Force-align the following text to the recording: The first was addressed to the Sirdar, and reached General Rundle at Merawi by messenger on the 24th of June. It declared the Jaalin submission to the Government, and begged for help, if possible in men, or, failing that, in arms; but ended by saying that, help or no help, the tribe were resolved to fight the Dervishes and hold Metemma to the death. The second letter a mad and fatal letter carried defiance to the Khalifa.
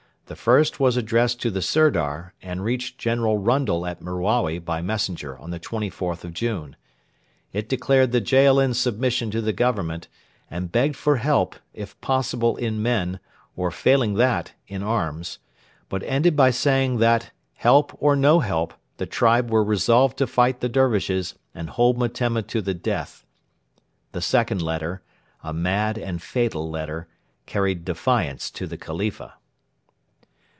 The 0.27 0.37
first 0.37 0.79
was 0.79 0.95
addressed 0.95 1.41
to 1.41 1.51
the 1.51 1.61
Sirdar, 1.61 2.33
and 2.41 2.63
reached 2.63 2.97
General 2.97 3.35
Rundle 3.37 3.85
at 3.85 4.01
Merawi 4.01 4.59
by 4.59 4.81
messenger 4.81 5.37
on 5.37 5.49
the 5.51 5.59
24th 5.59 6.23
of 6.23 6.33
June. 6.33 6.77
It 7.51 7.67
declared 7.67 8.13
the 8.13 8.21
Jaalin 8.21 8.73
submission 8.73 9.29
to 9.31 9.41
the 9.41 9.51
Government, 9.51 10.07
and 10.49 10.71
begged 10.71 10.95
for 10.95 11.17
help, 11.17 11.57
if 11.73 11.99
possible 11.99 12.55
in 12.55 12.81
men, 12.81 13.19
or, 13.57 13.71
failing 13.71 14.13
that, 14.13 14.53
in 14.69 14.81
arms; 14.81 15.39
but 15.89 16.01
ended 16.03 16.37
by 16.37 16.49
saying 16.49 16.99
that, 16.99 17.31
help 17.55 17.93
or 17.99 18.15
no 18.15 18.39
help, 18.39 18.73
the 18.95 19.05
tribe 19.05 19.51
were 19.51 19.65
resolved 19.65 20.15
to 20.19 20.27
fight 20.27 20.61
the 20.61 20.69
Dervishes 20.69 21.35
and 21.53 21.71
hold 21.71 21.97
Metemma 21.97 22.41
to 22.43 22.61
the 22.61 22.73
death. 22.73 23.25
The 24.13 24.21
second 24.21 24.61
letter 24.61 25.01
a 25.43 25.51
mad 25.51 25.97
and 25.97 26.21
fatal 26.21 26.69
letter 26.69 27.09
carried 27.45 27.83
defiance 27.83 28.49
to 28.51 28.65
the 28.65 28.77
Khalifa. 28.77 29.33